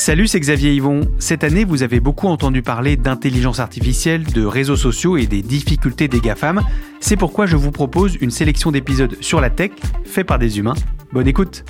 Salut, 0.00 0.28
c'est 0.28 0.40
Xavier 0.40 0.72
Yvon. 0.72 1.02
Cette 1.18 1.44
année, 1.44 1.64
vous 1.64 1.82
avez 1.82 2.00
beaucoup 2.00 2.28
entendu 2.28 2.62
parler 2.62 2.96
d'intelligence 2.96 3.60
artificielle, 3.60 4.24
de 4.24 4.46
réseaux 4.46 4.74
sociaux 4.74 5.18
et 5.18 5.26
des 5.26 5.42
difficultés 5.42 6.08
des 6.08 6.20
GAFAM. 6.20 6.62
C'est 7.00 7.18
pourquoi 7.18 7.44
je 7.44 7.54
vous 7.54 7.70
propose 7.70 8.16
une 8.22 8.30
sélection 8.30 8.72
d'épisodes 8.72 9.18
sur 9.20 9.42
la 9.42 9.50
tech, 9.50 9.72
faits 10.06 10.26
par 10.26 10.38
des 10.38 10.58
humains. 10.58 10.72
Bonne 11.12 11.28
écoute 11.28 11.66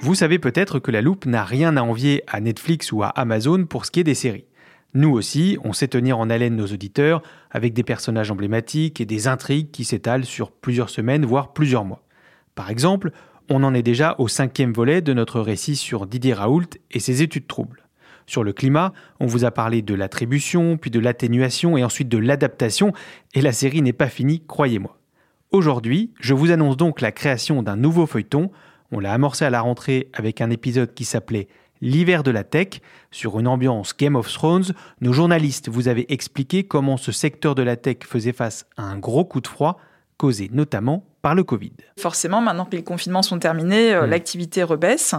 Vous 0.00 0.14
savez 0.14 0.38
peut-être 0.38 0.78
que 0.78 0.92
la 0.92 1.02
loupe 1.02 1.26
n'a 1.26 1.42
rien 1.42 1.76
à 1.76 1.82
envier 1.82 2.22
à 2.28 2.40
Netflix 2.40 2.92
ou 2.92 3.02
à 3.02 3.08
Amazon 3.08 3.66
pour 3.66 3.86
ce 3.86 3.90
qui 3.90 3.98
est 3.98 4.04
des 4.04 4.14
séries. 4.14 4.44
Nous 4.94 5.10
aussi, 5.10 5.58
on 5.64 5.72
sait 5.72 5.88
tenir 5.88 6.20
en 6.20 6.30
haleine 6.30 6.54
nos 6.54 6.68
auditeurs 6.68 7.20
avec 7.50 7.72
des 7.72 7.82
personnages 7.82 8.30
emblématiques 8.30 9.00
et 9.00 9.06
des 9.06 9.26
intrigues 9.26 9.72
qui 9.72 9.82
s'étalent 9.82 10.24
sur 10.24 10.52
plusieurs 10.52 10.88
semaines, 10.88 11.26
voire 11.26 11.52
plusieurs 11.52 11.84
mois. 11.84 12.04
Par 12.54 12.70
exemple, 12.70 13.10
on 13.50 13.64
en 13.64 13.74
est 13.74 13.82
déjà 13.82 14.14
au 14.18 14.28
cinquième 14.28 14.72
volet 14.72 15.02
de 15.02 15.12
notre 15.12 15.40
récit 15.40 15.74
sur 15.74 16.06
Didier 16.06 16.34
Raoult 16.34 16.68
et 16.92 17.00
ses 17.00 17.20
études 17.20 17.48
troubles. 17.48 17.82
Sur 18.26 18.44
le 18.44 18.52
climat, 18.52 18.92
on 19.18 19.26
vous 19.26 19.44
a 19.44 19.50
parlé 19.50 19.82
de 19.82 19.92
l'attribution, 19.92 20.76
puis 20.76 20.92
de 20.92 21.00
l'atténuation 21.00 21.76
et 21.76 21.82
ensuite 21.82 22.08
de 22.08 22.16
l'adaptation, 22.16 22.92
et 23.34 23.42
la 23.42 23.50
série 23.50 23.82
n'est 23.82 23.92
pas 23.92 24.08
finie, 24.08 24.44
croyez-moi. 24.46 24.96
Aujourd'hui, 25.50 26.12
je 26.20 26.32
vous 26.32 26.52
annonce 26.52 26.76
donc 26.76 27.00
la 27.00 27.10
création 27.10 27.64
d'un 27.64 27.74
nouveau 27.74 28.06
feuilleton. 28.06 28.52
On 28.92 29.00
l'a 29.00 29.12
amorcé 29.12 29.44
à 29.44 29.50
la 29.50 29.60
rentrée 29.60 30.10
avec 30.12 30.40
un 30.40 30.50
épisode 30.50 30.94
qui 30.94 31.04
s'appelait 31.04 31.48
L'hiver 31.80 32.22
de 32.22 32.30
la 32.30 32.44
tech. 32.44 32.80
Sur 33.10 33.40
une 33.40 33.48
ambiance 33.48 33.96
Game 33.96 34.14
of 34.14 34.32
Thrones, 34.32 34.74
nos 35.00 35.12
journalistes 35.12 35.68
vous 35.68 35.88
avaient 35.88 36.06
expliqué 36.08 36.62
comment 36.62 36.96
ce 36.96 37.10
secteur 37.10 37.56
de 37.56 37.62
la 37.62 37.76
tech 37.76 37.96
faisait 38.04 38.32
face 38.32 38.66
à 38.76 38.84
un 38.84 38.98
gros 38.98 39.24
coup 39.24 39.40
de 39.40 39.48
froid, 39.48 39.80
causé 40.20 40.50
notamment 40.52 41.02
par 41.22 41.34
le 41.34 41.44
Covid. 41.44 41.72
Forcément, 41.98 42.42
maintenant 42.42 42.66
que 42.66 42.76
les 42.76 42.82
confinements 42.82 43.22
sont 43.22 43.38
terminés, 43.38 43.94
euh, 43.94 44.06
Mm. 44.06 44.10
l'activité 44.10 44.62
rebaisse. 44.62 45.14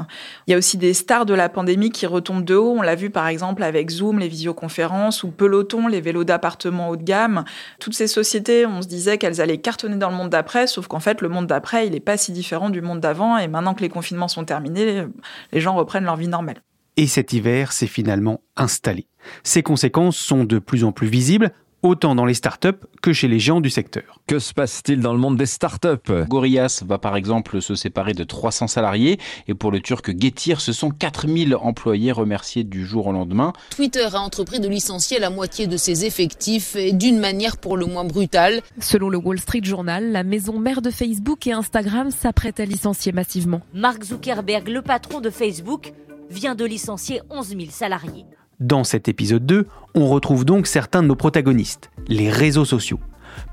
Il 0.45 0.51
y 0.51 0.53
a 0.53 0.57
aussi 0.59 0.77
des 0.77 0.93
stars 0.93 1.25
de 1.25 1.33
la 1.33 1.49
pandémie 1.49 1.89
qui 1.89 2.05
retombent 2.05 2.45
de 2.45 2.53
haut. 2.53 2.75
On 2.77 2.83
l'a 2.83 2.93
vu 2.93 3.09
par 3.09 3.25
exemple 3.25 3.63
avec 3.63 3.89
Zoom, 3.89 4.19
les 4.19 4.27
visioconférences, 4.27 5.23
ou 5.23 5.31
Peloton, 5.31 5.87
les 5.87 6.01
vélos 6.01 6.23
d'appartement 6.23 6.89
haut 6.89 6.97
de 6.97 7.03
gamme. 7.03 7.45
Toutes 7.79 7.95
ces 7.95 8.05
sociétés, 8.05 8.67
on 8.67 8.83
se 8.83 8.87
disait 8.87 9.17
qu'elles 9.17 9.41
allaient 9.41 9.57
cartonner 9.57 9.95
dans 9.95 10.11
le 10.11 10.15
monde 10.15 10.29
d'après, 10.29 10.67
sauf 10.67 10.85
qu'en 10.85 10.99
fait, 10.99 11.21
le 11.21 11.29
monde 11.29 11.47
d'après, 11.47 11.87
il 11.87 11.93
n'est 11.93 11.99
pas 11.99 12.17
si 12.17 12.31
différent 12.31 12.69
du 12.69 12.81
monde 12.81 12.99
d'avant. 12.99 13.39
Et 13.39 13.47
maintenant 13.47 13.73
que 13.73 13.81
les 13.81 13.89
confinements 13.89 14.27
sont 14.27 14.45
terminés, 14.45 15.05
les 15.51 15.61
gens 15.61 15.73
reprennent 15.73 16.05
leur 16.05 16.15
vie 16.15 16.27
normale. 16.27 16.61
Et 16.95 17.07
cet 17.07 17.33
hiver 17.33 17.71
s'est 17.71 17.87
finalement 17.87 18.41
installé. 18.55 19.07
Ses 19.43 19.63
conséquences 19.63 20.17
sont 20.17 20.43
de 20.43 20.59
plus 20.59 20.83
en 20.83 20.91
plus 20.91 21.07
visibles, 21.07 21.51
autant 21.83 22.15
dans 22.15 22.25
les 22.25 22.33
startups 22.33 22.69
que 23.01 23.13
chez 23.13 23.27
les 23.27 23.39
géants 23.39 23.61
du 23.61 23.69
secteur. 23.69 24.19
Que 24.27 24.39
se 24.39 24.53
passe-t-il 24.53 25.01
dans 25.01 25.13
le 25.13 25.19
monde 25.19 25.37
des 25.37 25.45
startups? 25.45 26.25
Gorillaz 26.27 26.83
va 26.85 26.97
par 26.97 27.15
exemple 27.15 27.61
se 27.61 27.75
séparer 27.75 28.13
de 28.13 28.23
300 28.23 28.67
salariés 28.67 29.19
et 29.47 29.53
pour 29.53 29.71
le 29.71 29.79
turc 29.79 30.11
Getir, 30.19 30.61
ce 30.61 30.73
sont 30.73 30.89
4000 30.89 31.55
employés 31.55 32.11
remerciés 32.11 32.63
du 32.63 32.85
jour 32.85 33.07
au 33.07 33.11
lendemain. 33.11 33.53
Twitter 33.75 34.07
a 34.13 34.19
entrepris 34.19 34.59
de 34.59 34.67
licencier 34.67 35.19
la 35.19 35.29
moitié 35.29 35.67
de 35.67 35.77
ses 35.77 36.05
effectifs 36.05 36.75
et 36.75 36.93
d'une 36.93 37.19
manière 37.19 37.57
pour 37.57 37.77
le 37.77 37.85
moins 37.85 38.03
brutale. 38.03 38.61
Selon 38.79 39.09
le 39.09 39.17
Wall 39.17 39.39
Street 39.39 39.61
Journal, 39.63 40.11
la 40.11 40.23
maison 40.23 40.59
mère 40.59 40.81
de 40.81 40.91
Facebook 40.91 41.47
et 41.47 41.53
Instagram 41.53 42.11
s'apprête 42.11 42.59
à 42.59 42.65
licencier 42.65 43.11
massivement. 43.11 43.61
Mark 43.73 44.03
Zuckerberg, 44.03 44.67
le 44.67 44.81
patron 44.81 45.21
de 45.21 45.29
Facebook, 45.29 45.93
vient 46.29 46.55
de 46.55 46.65
licencier 46.65 47.21
11 47.29 47.49
000 47.49 47.61
salariés. 47.69 48.25
Dans 48.61 48.83
cet 48.83 49.07
épisode 49.07 49.43
2, 49.47 49.65
on 49.95 50.07
retrouve 50.07 50.45
donc 50.45 50.67
certains 50.67 51.01
de 51.01 51.07
nos 51.07 51.15
protagonistes, 51.15 51.89
les 52.07 52.29
réseaux 52.29 52.63
sociaux. 52.63 52.99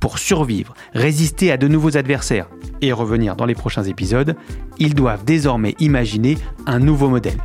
Pour 0.02 0.18
survivre, 0.18 0.74
résister 0.92 1.50
à 1.50 1.56
de 1.56 1.66
nouveaux 1.66 1.96
adversaires 1.96 2.50
et 2.82 2.92
revenir 2.92 3.34
dans 3.34 3.46
les 3.46 3.54
prochains 3.54 3.84
épisodes, 3.84 4.36
ils 4.78 4.94
doivent 4.94 5.24
désormais 5.24 5.74
imaginer 5.78 6.36
un 6.66 6.78
nouveau 6.78 7.08
modèle. 7.08 7.38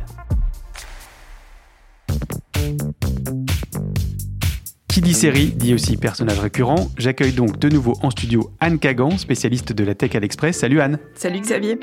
Qui 4.88 5.00
dit 5.00 5.14
série 5.14 5.46
dit 5.46 5.72
aussi 5.72 5.96
personnage 5.96 6.40
récurrent. 6.40 6.90
J'accueille 6.98 7.32
donc 7.32 7.58
de 7.58 7.70
nouveau 7.70 7.94
en 8.02 8.10
studio 8.10 8.50
Anne 8.60 8.78
Kagan, 8.78 9.16
spécialiste 9.16 9.72
de 9.72 9.84
la 9.84 9.94
tech 9.94 10.14
à 10.14 10.20
l'Express. 10.20 10.58
Salut 10.58 10.82
Anne. 10.82 10.98
Salut 11.14 11.40
Xavier. 11.40 11.78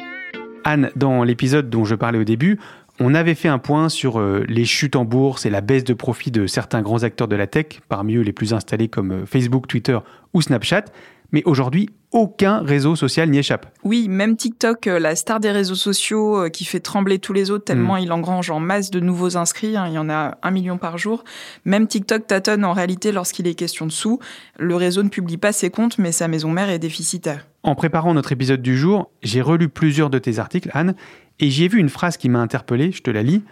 Anne, 0.63 0.91
dans 0.95 1.23
l'épisode 1.23 1.69
dont 1.69 1.85
je 1.85 1.95
parlais 1.95 2.19
au 2.19 2.23
début, 2.23 2.59
on 2.99 3.13
avait 3.13 3.35
fait 3.35 3.47
un 3.47 3.57
point 3.57 3.89
sur 3.89 4.19
euh, 4.19 4.43
les 4.47 4.65
chutes 4.65 4.95
en 4.95 5.05
bourse 5.05 5.45
et 5.45 5.49
la 5.49 5.61
baisse 5.61 5.83
de 5.83 5.93
profit 5.93 6.31
de 6.31 6.47
certains 6.47 6.81
grands 6.81 7.03
acteurs 7.03 7.27
de 7.27 7.35
la 7.35 7.47
tech, 7.47 7.81
parmi 7.89 8.15
eux 8.15 8.21
les 8.21 8.33
plus 8.33 8.53
installés 8.53 8.89
comme 8.89 9.11
euh, 9.11 9.25
Facebook, 9.25 9.67
Twitter 9.67 9.97
ou 10.33 10.41
Snapchat. 10.41 10.85
Mais 11.31 11.41
aujourd'hui, 11.45 11.89
aucun 12.11 12.59
réseau 12.59 12.97
social 12.97 13.29
n'y 13.29 13.37
échappe. 13.37 13.65
Oui, 13.85 14.09
même 14.09 14.35
TikTok, 14.35 14.87
euh, 14.87 14.99
la 14.99 15.15
star 15.15 15.39
des 15.39 15.49
réseaux 15.49 15.75
sociaux 15.75 16.49
qui 16.51 16.65
fait 16.65 16.81
trembler 16.81 17.19
tous 17.19 17.31
les 17.31 17.51
autres 17.51 17.63
tellement 17.63 17.95
il 17.95 18.11
engrange 18.11 18.51
en 18.51 18.59
masse 18.59 18.91
de 18.91 18.99
nouveaux 18.99 19.37
inscrits, 19.37 19.77
hein, 19.77 19.85
il 19.87 19.93
y 19.93 19.97
en 19.97 20.09
a 20.09 20.37
un 20.43 20.51
million 20.51 20.77
par 20.77 20.97
jour. 20.97 21.23
Même 21.63 21.87
TikTok 21.87 22.27
tâtonne 22.27 22.65
en 22.65 22.73
réalité 22.73 23.13
lorsqu'il 23.13 23.47
est 23.47 23.55
question 23.55 23.85
de 23.85 23.91
sous. 23.91 24.19
Le 24.59 24.75
réseau 24.75 25.03
ne 25.03 25.09
publie 25.09 25.37
pas 25.37 25.53
ses 25.53 25.69
comptes, 25.69 25.97
mais 25.97 26.11
sa 26.11 26.27
maison 26.27 26.51
mère 26.51 26.69
est 26.69 26.79
déficitaire. 26.79 27.47
En 27.63 27.75
préparant 27.75 28.13
notre 28.13 28.31
épisode 28.31 28.61
du 28.61 28.77
jour, 28.77 29.09
j'ai 29.21 29.41
relu 29.41 29.69
plusieurs 29.69 30.09
de 30.09 30.17
tes 30.19 30.39
articles, 30.39 30.69
Anne, 30.73 30.95
et 31.41 31.49
j'y 31.49 31.65
ai 31.65 31.67
vu 31.67 31.79
une 31.79 31.89
phrase 31.89 32.17
qui 32.17 32.29
m'a 32.29 32.39
interpellé, 32.39 32.91
je 32.91 33.01
te 33.01 33.09
la 33.09 33.23
lis. 33.23 33.43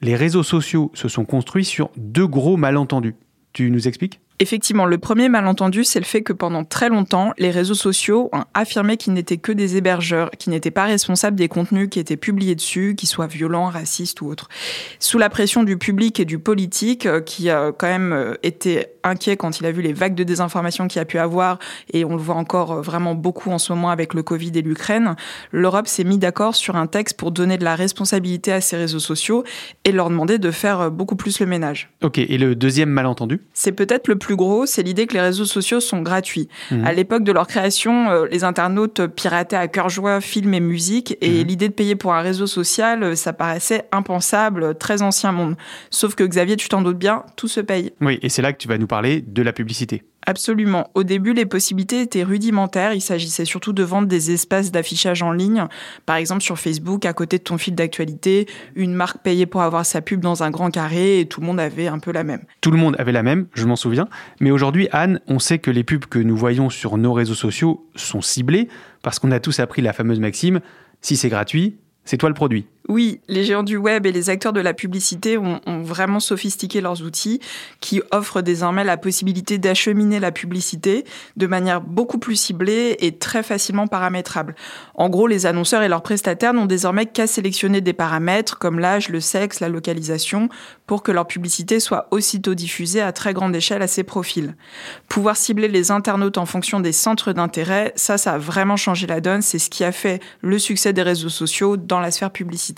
Les 0.00 0.14
réseaux 0.14 0.42
sociaux 0.42 0.92
se 0.94 1.08
sont 1.08 1.24
construits 1.24 1.64
sur 1.64 1.90
deux 1.96 2.26
gros 2.26 2.56
malentendus. 2.56 3.16
Tu 3.52 3.70
nous 3.70 3.88
expliques? 3.88 4.20
Effectivement, 4.40 4.86
le 4.86 4.98
premier 4.98 5.28
malentendu, 5.28 5.82
c'est 5.82 5.98
le 5.98 6.04
fait 6.04 6.22
que 6.22 6.32
pendant 6.32 6.62
très 6.62 6.88
longtemps, 6.88 7.32
les 7.38 7.50
réseaux 7.50 7.74
sociaux 7.74 8.28
ont 8.32 8.44
affirmé 8.54 8.96
qu'ils 8.96 9.12
n'étaient 9.12 9.36
que 9.36 9.50
des 9.50 9.76
hébergeurs, 9.76 10.30
qui 10.38 10.48
n'étaient 10.48 10.70
pas 10.70 10.84
responsables 10.84 11.36
des 11.36 11.48
contenus 11.48 11.88
qui 11.90 11.98
étaient 11.98 12.16
publiés 12.16 12.54
dessus, 12.54 12.94
qu'ils 12.96 13.08
soient 13.08 13.26
violents, 13.26 13.68
racistes 13.68 14.20
ou 14.20 14.28
autres. 14.28 14.48
Sous 15.00 15.18
la 15.18 15.28
pression 15.28 15.64
du 15.64 15.76
public 15.76 16.20
et 16.20 16.24
du 16.24 16.38
politique, 16.38 17.06
euh, 17.06 17.20
qui 17.20 17.50
a 17.50 17.72
quand 17.76 17.88
même 17.88 18.12
euh, 18.12 18.34
été 18.44 18.86
inquiet 19.02 19.36
quand 19.36 19.58
il 19.58 19.66
a 19.66 19.72
vu 19.72 19.82
les 19.82 19.92
vagues 19.92 20.14
de 20.14 20.22
désinformation 20.22 20.86
qu'il 20.86 21.00
a 21.00 21.04
pu 21.04 21.18
avoir, 21.18 21.58
et 21.92 22.04
on 22.04 22.14
le 22.14 22.22
voit 22.22 22.36
encore 22.36 22.72
euh, 22.72 22.80
vraiment 22.80 23.16
beaucoup 23.16 23.50
en 23.50 23.58
ce 23.58 23.72
moment 23.72 23.90
avec 23.90 24.14
le 24.14 24.22
Covid 24.22 24.52
et 24.54 24.62
l'Ukraine, 24.62 25.16
l'Europe 25.50 25.88
s'est 25.88 26.04
mis 26.04 26.18
d'accord 26.18 26.54
sur 26.54 26.76
un 26.76 26.86
texte 26.86 27.16
pour 27.16 27.32
donner 27.32 27.58
de 27.58 27.64
la 27.64 27.74
responsabilité 27.74 28.52
à 28.52 28.60
ces 28.60 28.76
réseaux 28.76 29.00
sociaux 29.00 29.42
et 29.84 29.90
leur 29.90 30.10
demander 30.10 30.38
de 30.38 30.50
faire 30.52 30.92
beaucoup 30.92 31.16
plus 31.16 31.40
le 31.40 31.46
ménage. 31.46 31.90
Ok, 32.04 32.18
et 32.18 32.38
le 32.38 32.54
deuxième 32.54 32.90
malentendu? 32.90 33.40
C'est 33.52 33.72
peut-être 33.72 34.06
le 34.06 34.16
plus 34.16 34.27
gros, 34.36 34.66
c'est 34.66 34.82
l'idée 34.82 35.06
que 35.06 35.14
les 35.14 35.20
réseaux 35.20 35.44
sociaux 35.44 35.80
sont 35.80 36.02
gratuits. 36.02 36.48
Mhm. 36.70 36.84
À 36.84 36.92
l'époque 36.92 37.24
de 37.24 37.32
leur 37.32 37.46
création, 37.46 38.10
euh, 38.10 38.26
les 38.30 38.44
internautes 38.44 39.06
pirataient 39.06 39.56
à 39.56 39.68
cœur 39.68 39.88
joie 39.88 40.20
films 40.20 40.54
et 40.54 40.60
musique, 40.60 41.16
et 41.20 41.40
Mhm. 41.42 41.46
l'idée 41.46 41.68
de 41.68 41.74
payer 41.74 41.96
pour 41.96 42.14
un 42.14 42.20
réseau 42.20 42.46
social, 42.46 43.02
euh, 43.02 43.14
ça 43.14 43.32
paraissait 43.32 43.84
impensable, 43.92 44.76
très 44.76 45.02
ancien 45.02 45.32
monde. 45.32 45.56
Sauf 45.90 46.14
que 46.14 46.24
Xavier, 46.24 46.56
tu 46.56 46.68
t'en 46.68 46.82
doutes 46.82 46.98
bien, 46.98 47.24
tout 47.36 47.48
se 47.48 47.60
paye. 47.60 47.92
Oui, 48.00 48.18
et 48.22 48.28
c'est 48.28 48.42
là 48.42 48.52
que 48.52 48.58
tu 48.58 48.68
vas 48.68 48.78
nous 48.78 48.86
parler 48.86 49.20
de 49.26 49.42
la 49.42 49.52
publicité. 49.52 50.02
Absolument. 50.26 50.90
Au 50.94 51.04
début, 51.04 51.32
les 51.32 51.46
possibilités 51.46 52.02
étaient 52.02 52.22
rudimentaires. 52.22 52.92
Il 52.92 53.00
s'agissait 53.00 53.46
surtout 53.46 53.72
de 53.72 53.82
vendre 53.82 54.08
des 54.08 54.30
espaces 54.30 54.70
d'affichage 54.70 55.22
en 55.22 55.32
ligne. 55.32 55.64
Par 56.04 56.16
exemple, 56.16 56.42
sur 56.42 56.58
Facebook, 56.58 57.06
à 57.06 57.14
côté 57.14 57.38
de 57.38 57.42
ton 57.42 57.56
fil 57.56 57.74
d'actualité, 57.74 58.46
une 58.74 58.92
marque 58.92 59.22
payait 59.22 59.46
pour 59.46 59.62
avoir 59.62 59.86
sa 59.86 60.02
pub 60.02 60.20
dans 60.20 60.42
un 60.42 60.50
grand 60.50 60.70
carré 60.70 61.20
et 61.20 61.26
tout 61.26 61.40
le 61.40 61.46
monde 61.46 61.60
avait 61.60 61.86
un 61.86 61.98
peu 61.98 62.12
la 62.12 62.24
même. 62.24 62.42
Tout 62.60 62.70
le 62.70 62.76
monde 62.76 62.94
avait 62.98 63.12
la 63.12 63.22
même, 63.22 63.46
je 63.54 63.64
m'en 63.64 63.76
souviens. 63.76 64.08
Mais 64.40 64.50
aujourd'hui, 64.50 64.88
Anne, 64.92 65.20
on 65.28 65.38
sait 65.38 65.58
que 65.58 65.70
les 65.70 65.84
pubs 65.84 66.04
que 66.04 66.18
nous 66.18 66.36
voyons 66.36 66.68
sur 66.68 66.98
nos 66.98 67.14
réseaux 67.14 67.34
sociaux 67.34 67.86
sont 67.96 68.20
ciblées 68.20 68.68
parce 69.02 69.18
qu'on 69.18 69.30
a 69.30 69.40
tous 69.40 69.60
appris 69.60 69.80
la 69.80 69.92
fameuse 69.92 70.20
maxime 70.20 70.60
si 71.00 71.16
c'est 71.16 71.28
gratuit, 71.28 71.78
c'est 72.04 72.16
toi 72.16 72.28
le 72.28 72.34
produit. 72.34 72.66
Oui, 72.88 73.20
les 73.28 73.44
géants 73.44 73.62
du 73.62 73.76
web 73.76 74.06
et 74.06 74.12
les 74.12 74.30
acteurs 74.30 74.54
de 74.54 74.60
la 74.60 74.72
publicité 74.72 75.36
ont, 75.36 75.60
vraiment 75.82 76.20
sophistiqué 76.20 76.80
leurs 76.80 77.02
outils 77.02 77.38
qui 77.80 78.00
offrent 78.12 78.40
désormais 78.40 78.82
la 78.82 78.96
possibilité 78.96 79.58
d'acheminer 79.58 80.20
la 80.20 80.32
publicité 80.32 81.04
de 81.36 81.46
manière 81.46 81.82
beaucoup 81.82 82.18
plus 82.18 82.36
ciblée 82.36 82.96
et 83.00 83.18
très 83.18 83.42
facilement 83.42 83.88
paramétrable. 83.88 84.54
En 84.94 85.10
gros, 85.10 85.26
les 85.26 85.44
annonceurs 85.44 85.82
et 85.82 85.88
leurs 85.88 86.02
prestataires 86.02 86.54
n'ont 86.54 86.64
désormais 86.64 87.04
qu'à 87.04 87.26
sélectionner 87.26 87.82
des 87.82 87.92
paramètres 87.92 88.58
comme 88.58 88.78
l'âge, 88.78 89.10
le 89.10 89.20
sexe, 89.20 89.60
la 89.60 89.68
localisation 89.68 90.48
pour 90.86 91.02
que 91.02 91.12
leur 91.12 91.26
publicité 91.26 91.80
soit 91.80 92.08
aussitôt 92.10 92.54
diffusée 92.54 93.02
à 93.02 93.12
très 93.12 93.34
grande 93.34 93.54
échelle 93.54 93.82
à 93.82 93.86
ces 93.86 94.02
profils. 94.02 94.56
Pouvoir 95.08 95.36
cibler 95.36 95.68
les 95.68 95.90
internautes 95.90 96.38
en 96.38 96.46
fonction 96.46 96.80
des 96.80 96.92
centres 96.92 97.34
d'intérêt, 97.34 97.92
ça, 97.96 98.16
ça 98.16 98.32
a 98.32 98.38
vraiment 98.38 98.76
changé 98.76 99.06
la 99.06 99.20
donne. 99.20 99.42
C'est 99.42 99.58
ce 99.58 99.68
qui 99.68 99.84
a 99.84 99.92
fait 99.92 100.22
le 100.40 100.58
succès 100.58 100.94
des 100.94 101.02
réseaux 101.02 101.28
sociaux 101.28 101.76
dans 101.76 102.00
la 102.00 102.10
sphère 102.10 102.30
publicitaire. 102.30 102.77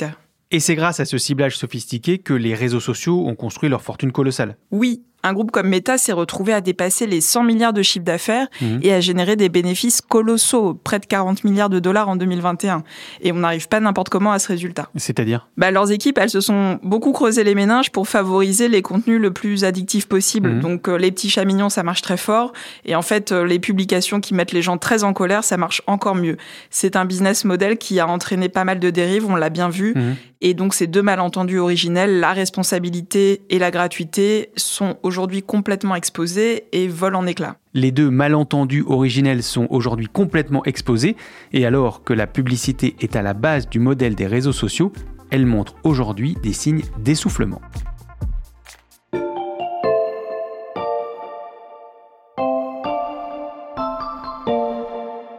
Et 0.50 0.58
c'est 0.58 0.74
grâce 0.74 0.98
à 0.98 1.04
ce 1.04 1.16
ciblage 1.16 1.56
sophistiqué 1.56 2.18
que 2.18 2.34
les 2.34 2.54
réseaux 2.54 2.80
sociaux 2.80 3.26
ont 3.26 3.36
construit 3.36 3.68
leur 3.68 3.82
fortune 3.82 4.10
colossale. 4.10 4.56
Oui, 4.72 5.04
un 5.22 5.32
groupe 5.32 5.50
comme 5.50 5.68
Meta 5.68 5.98
s'est 5.98 6.12
retrouvé 6.12 6.52
à 6.52 6.60
dépasser 6.60 7.06
les 7.06 7.20
100 7.20 7.44
milliards 7.44 7.72
de 7.72 7.82
chiffre 7.82 8.04
d'affaires 8.04 8.46
mhm. 8.60 8.80
et 8.82 8.92
à 8.92 9.00
générer 9.00 9.36
des 9.36 9.48
bénéfices 9.48 10.00
colossaux, 10.00 10.74
près 10.74 10.98
de 10.98 11.06
40 11.06 11.44
milliards 11.44 11.68
de 11.68 11.78
dollars 11.78 12.08
en 12.08 12.16
2021. 12.16 12.82
Et 13.20 13.32
on 13.32 13.36
n'arrive 13.36 13.68
pas 13.68 13.80
n'importe 13.80 14.08
comment 14.08 14.32
à 14.32 14.38
ce 14.38 14.48
résultat. 14.48 14.88
C'est-à-dire? 14.96 15.48
Bah, 15.56 15.70
Leurs 15.70 15.90
équipes, 15.90 16.18
elles 16.18 16.30
se 16.30 16.40
sont 16.40 16.78
beaucoup 16.82 17.12
creusé 17.12 17.44
les 17.44 17.54
méninges 17.54 17.90
pour 17.90 18.08
favoriser 18.08 18.68
les 18.68 18.82
contenus 18.82 19.20
le 19.20 19.32
plus 19.32 19.64
addictifs 19.64 20.06
possible. 20.06 20.50
Mhm. 20.50 20.60
Donc 20.60 20.88
euh, 20.88 20.96
les 20.96 21.10
petits 21.10 21.30
chats 21.30 21.44
mignons, 21.44 21.68
ça 21.68 21.82
marche 21.82 22.02
très 22.02 22.16
fort. 22.16 22.52
Et 22.84 22.94
en 22.94 23.02
fait, 23.02 23.32
euh, 23.32 23.44
les 23.44 23.58
publications 23.58 24.20
qui 24.20 24.34
mettent 24.34 24.52
les 24.52 24.62
gens 24.62 24.78
très 24.78 25.04
en 25.04 25.12
colère, 25.12 25.44
ça 25.44 25.56
marche 25.56 25.82
encore 25.86 26.14
mieux. 26.14 26.36
C'est 26.70 26.96
un 26.96 27.04
business 27.04 27.44
model 27.44 27.78
qui 27.78 28.00
a 28.00 28.08
entraîné 28.08 28.48
pas 28.48 28.64
mal 28.64 28.78
de 28.78 28.90
dérives, 28.90 29.26
on 29.26 29.36
l'a 29.36 29.50
bien 29.50 29.68
vu. 29.68 29.94
Mhm. 29.94 30.16
Et 30.42 30.54
donc 30.54 30.74
ces 30.74 30.86
deux 30.86 31.02
malentendus 31.02 31.58
originels, 31.58 32.18
la 32.18 32.32
responsabilité 32.32 33.42
et 33.50 33.58
la 33.58 33.70
gratuité, 33.70 34.50
sont 34.56 34.96
aujourd'hui 35.10 35.42
complètement 35.42 35.96
exposés 35.96 36.66
et 36.70 36.86
volent 36.86 37.18
en 37.18 37.26
éclats. 37.26 37.56
Les 37.74 37.90
deux 37.90 38.10
malentendus 38.10 38.84
originels 38.86 39.42
sont 39.42 39.66
aujourd'hui 39.70 40.06
complètement 40.06 40.64
exposés, 40.64 41.16
et 41.52 41.66
alors 41.66 42.04
que 42.04 42.12
la 42.12 42.28
publicité 42.28 42.94
est 43.00 43.16
à 43.16 43.22
la 43.22 43.34
base 43.34 43.68
du 43.68 43.80
modèle 43.80 44.14
des 44.14 44.28
réseaux 44.28 44.52
sociaux, 44.52 44.92
elle 45.30 45.46
montre 45.46 45.74
aujourd'hui 45.82 46.36
des 46.44 46.52
signes 46.52 46.84
d'essoufflement. 47.00 47.60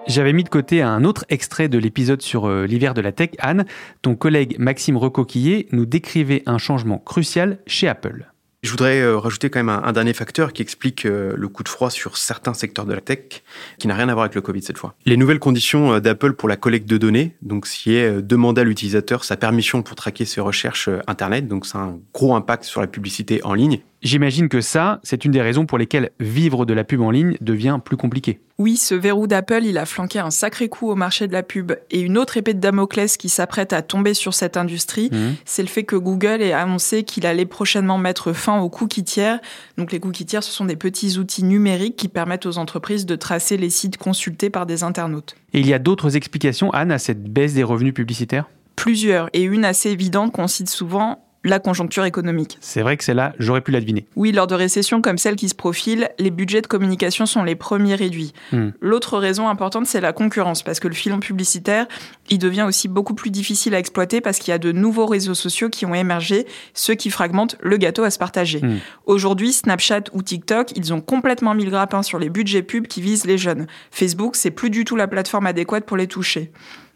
J'avais 0.07 0.33
mis 0.33 0.43
de 0.43 0.49
côté 0.49 0.81
un 0.81 1.05
autre 1.05 1.23
extrait 1.29 1.69
de 1.69 1.77
l'épisode 1.77 2.21
sur 2.21 2.45
euh, 2.45 2.65
l'hiver 2.65 2.93
de 2.93 2.99
la 2.99 3.13
tech. 3.13 3.29
Anne, 3.39 3.63
ton 4.01 4.15
collègue 4.15 4.57
Maxime 4.59 4.97
Recoquillé 4.97 5.69
nous 5.71 5.85
décrivait 5.85 6.43
un 6.45 6.57
changement 6.57 6.97
crucial 6.97 7.59
chez 7.65 7.87
Apple. 7.87 8.30
Je 8.63 8.69
voudrais 8.69 9.01
euh, 9.01 9.17
rajouter 9.17 9.49
quand 9.49 9.57
même 9.57 9.69
un, 9.69 9.91
dernier 9.91 10.13
facteur 10.13 10.53
qui 10.53 10.61
explique 10.61 11.07
euh, 11.07 11.33
le 11.35 11.47
coup 11.47 11.63
de 11.63 11.69
froid 11.69 11.89
sur 11.89 12.15
certains 12.17 12.53
secteurs 12.53 12.85
de 12.85 12.93
la 12.93 13.01
tech, 13.01 13.41
qui 13.79 13.87
n'a 13.87 13.95
rien 13.95 14.07
à 14.07 14.13
voir 14.13 14.25
avec 14.25 14.35
le 14.35 14.41
Covid 14.41 14.61
cette 14.61 14.77
fois. 14.77 14.93
Les 15.05 15.17
nouvelles 15.17 15.39
conditions 15.39 15.93
euh, 15.93 15.99
d'Apple 15.99 16.33
pour 16.33 16.47
la 16.47 16.57
collecte 16.57 16.87
de 16.87 16.99
données, 16.99 17.35
donc 17.41 17.65
ce 17.65 17.75
qui 17.75 18.21
demander 18.21 18.61
à 18.61 18.63
l'utilisateur 18.63 19.23
sa 19.23 19.35
permission 19.35 19.81
pour 19.81 19.95
traquer 19.95 20.25
ses 20.25 20.41
recherches 20.41 20.89
Internet, 21.07 21.47
donc 21.47 21.65
c'est 21.65 21.77
un 21.77 21.97
gros 22.13 22.35
impact 22.35 22.63
sur 22.63 22.81
la 22.81 22.87
publicité 22.87 23.43
en 23.43 23.55
ligne. 23.55 23.81
J'imagine 24.01 24.49
que 24.49 24.61
ça, 24.61 24.99
c'est 25.03 25.25
une 25.25 25.31
des 25.31 25.41
raisons 25.41 25.67
pour 25.67 25.77
lesquelles 25.77 26.09
vivre 26.19 26.65
de 26.65 26.73
la 26.73 26.83
pub 26.83 27.01
en 27.01 27.11
ligne 27.11 27.37
devient 27.39 27.79
plus 27.83 27.97
compliqué. 27.97 28.39
Oui, 28.57 28.75
ce 28.75 28.95
verrou 28.95 29.27
d'Apple, 29.27 29.63
il 29.63 29.77
a 29.77 29.85
flanqué 29.85 30.17
un 30.17 30.31
sacré 30.31 30.69
coup 30.69 30.89
au 30.89 30.95
marché 30.95 31.27
de 31.27 31.33
la 31.33 31.43
pub. 31.43 31.73
Et 31.91 31.99
une 31.99 32.17
autre 32.17 32.37
épée 32.37 32.55
de 32.55 32.59
Damoclès 32.59 33.17
qui 33.17 33.29
s'apprête 33.29 33.73
à 33.73 33.83
tomber 33.83 34.15
sur 34.15 34.33
cette 34.33 34.57
industrie, 34.57 35.09
mmh. 35.11 35.17
c'est 35.45 35.61
le 35.61 35.67
fait 35.67 35.83
que 35.83 35.95
Google 35.95 36.41
ait 36.41 36.51
annoncé 36.51 37.03
qu'il 37.03 37.27
allait 37.27 37.45
prochainement 37.45 37.99
mettre 37.99 38.33
fin 38.33 38.59
aux 38.59 38.69
cookies 38.69 39.03
tiers. 39.03 39.39
Donc 39.77 39.91
les 39.91 39.99
cookies 39.99 40.25
tiers, 40.25 40.43
ce 40.43 40.51
sont 40.51 40.65
des 40.65 40.75
petits 40.75 41.19
outils 41.19 41.43
numériques 41.43 41.95
qui 41.95 42.07
permettent 42.07 42.47
aux 42.47 42.57
entreprises 42.57 43.05
de 43.05 43.15
tracer 43.15 43.55
les 43.55 43.69
sites 43.69 43.97
consultés 43.97 44.49
par 44.49 44.65
des 44.65 44.81
internautes. 44.81 45.35
Et 45.53 45.59
il 45.59 45.67
y 45.67 45.75
a 45.75 45.79
d'autres 45.79 46.15
explications, 46.15 46.71
Anne, 46.71 46.91
à 46.91 46.97
cette 46.97 47.23
baisse 47.23 47.53
des 47.53 47.63
revenus 47.63 47.93
publicitaires? 47.93 48.49
Plusieurs, 48.75 49.29
et 49.33 49.43
une 49.43 49.63
assez 49.63 49.89
évidente 49.89 50.31
qu'on 50.31 50.47
cite 50.47 50.69
souvent, 50.69 51.23
la 51.43 51.59
conjoncture 51.59 52.05
économique. 52.05 52.57
C'est 52.61 52.81
vrai 52.81 52.97
que 52.97 53.03
c'est 53.03 53.13
là, 53.13 53.33
j'aurais 53.39 53.61
pu 53.61 53.71
la 53.71 53.79
deviner. 53.79 54.05
Oui, 54.15 54.31
lors 54.31 54.47
de 54.47 54.55
récessions 54.55 55.01
comme 55.01 55.17
celle 55.17 55.35
qui 55.35 55.49
se 55.49 55.55
profile, 55.55 56.09
les 56.19 56.29
budgets 56.29 56.61
de 56.61 56.67
communication 56.67 57.25
sont 57.25 57.43
les 57.43 57.55
premiers 57.55 57.95
réduits. 57.95 58.33
Hmm. 58.51 58.69
L'autre 58.79 59.17
raison 59.17 59.47
importante, 59.47 59.87
c'est 59.87 60.01
la 60.01 60.13
concurrence, 60.13 60.61
parce 60.63 60.79
que 60.79 60.87
le 60.87 60.93
filon 60.93 61.19
publicitaire, 61.19 61.87
il 62.29 62.37
devient 62.37 62.63
aussi 62.63 62.87
beaucoup 62.87 63.15
plus 63.15 63.31
difficile 63.31 63.73
à 63.73 63.79
exploiter 63.79 64.21
parce 64.21 64.37
qu'il 64.37 64.51
y 64.51 64.55
a 64.55 64.59
de 64.59 64.71
nouveaux 64.71 65.07
réseaux 65.07 65.33
sociaux 65.33 65.69
qui 65.69 65.85
ont 65.85 65.95
émergé, 65.95 66.45
ceux 66.73 66.95
qui 66.95 67.09
fragmentent 67.09 67.57
le 67.61 67.77
gâteau 67.77 68.03
à 68.03 68.11
se 68.11 68.19
partager. 68.19 68.59
Hmm. 68.61 68.77
Aujourd'hui, 69.05 69.51
Snapchat 69.51 70.03
ou 70.13 70.21
TikTok, 70.21 70.71
ils 70.75 70.93
ont 70.93 71.01
complètement 71.01 71.55
mis 71.55 71.65
le 71.65 71.71
grappin 71.71 72.03
sur 72.03 72.19
les 72.19 72.29
budgets 72.29 72.63
pubs 72.63 72.87
qui 72.87 73.01
visent 73.01 73.25
les 73.25 73.37
jeunes. 73.37 73.67
Facebook, 73.89 74.35
c'est 74.35 74.51
plus 74.51 74.69
du 74.69 74.85
tout 74.85 74.95
la 74.95 75.07
plateforme 75.07 75.47
adéquate 75.47 75.85
pour 75.85 75.97
les 75.97 76.07
toucher. 76.07 76.51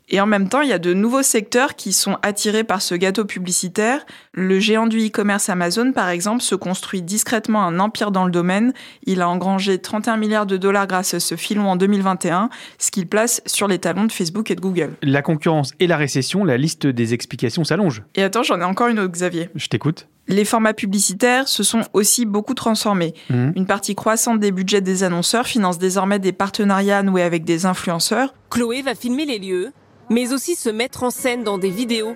Et 0.09 0.21
en 0.21 0.27
même 0.27 0.49
temps, 0.49 0.61
il 0.61 0.69
y 0.69 0.73
a 0.73 0.79
de 0.79 0.93
nouveaux 0.93 1.23
secteurs 1.23 1.75
qui 1.75 1.91
sont 1.91 2.17
attirés 2.21 2.63
par 2.63 2.81
ce 2.81 2.93
gâteau 2.93 3.25
publicitaire. 3.25 4.05
Le 4.33 4.59
géant 4.59 4.85
du 4.85 4.99
e-commerce 5.07 5.49
Amazon, 5.49 5.91
par 5.93 6.09
exemple, 6.09 6.43
se 6.43 6.53
construit 6.53 7.01
discrètement 7.01 7.63
un 7.63 7.79
empire 7.79 8.11
dans 8.11 8.25
le 8.25 8.31
domaine. 8.31 8.73
Il 9.05 9.21
a 9.21 9.29
engrangé 9.29 9.79
31 9.79 10.17
milliards 10.17 10.45
de 10.45 10.57
dollars 10.57 10.85
grâce 10.85 11.15
à 11.15 11.19
ce 11.19 11.35
filon 11.35 11.69
en 11.69 11.75
2021, 11.75 12.49
ce 12.77 12.91
qu'il 12.91 13.07
place 13.07 13.41
sur 13.47 13.67
les 13.67 13.79
talons 13.79 14.05
de 14.05 14.11
Facebook 14.11 14.51
et 14.51 14.55
de 14.55 14.61
Google. 14.61 14.93
La 15.01 15.23
concurrence 15.23 15.73
et 15.79 15.87
la 15.87 15.97
récession, 15.97 16.43
la 16.43 16.57
liste 16.57 16.85
des 16.85 17.13
explications 17.15 17.63
s'allonge. 17.63 18.03
Et 18.13 18.21
attends, 18.21 18.43
j'en 18.43 18.61
ai 18.61 18.63
encore 18.63 18.87
une 18.87 18.99
autre, 18.99 19.13
Xavier. 19.13 19.49
Je 19.55 19.67
t'écoute. 19.67 20.07
Les 20.27 20.45
formats 20.45 20.73
publicitaires 20.73 21.47
se 21.47 21.63
sont 21.63 21.81
aussi 21.93 22.25
beaucoup 22.25 22.55
transformés. 22.55 23.13
Mmh. 23.29 23.51
Une 23.55 23.65
partie 23.65 23.93
croissante 23.93 24.39
des 24.39 24.51
budgets 24.51 24.81
des 24.81 25.03
annonceurs 25.03 25.45
finance 25.45 25.77
désormais 25.77 26.17
des 26.17 26.31
partenariats 26.31 27.03
noués 27.03 27.21
avec 27.21 27.43
des 27.43 27.65
influenceurs. 27.65 28.33
Chloé 28.49 28.81
va 28.81 28.95
filmer 28.95 29.25
les 29.25 29.37
lieux 29.37 29.71
mais 30.09 30.33
aussi 30.33 30.55
se 30.55 30.69
mettre 30.69 31.03
en 31.03 31.09
scène 31.09 31.43
dans 31.43 31.57
des 31.57 31.69
vidéos. 31.69 32.15